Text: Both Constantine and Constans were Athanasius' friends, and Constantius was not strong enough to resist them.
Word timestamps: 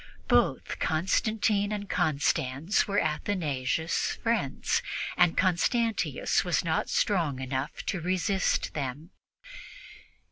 Both 0.27 0.79
Constantine 0.79 1.71
and 1.71 1.87
Constans 1.87 2.87
were 2.87 2.99
Athanasius' 2.99 4.15
friends, 4.15 4.81
and 5.15 5.37
Constantius 5.37 6.43
was 6.43 6.65
not 6.65 6.89
strong 6.89 7.39
enough 7.39 7.85
to 7.85 8.01
resist 8.01 8.73
them. 8.73 9.11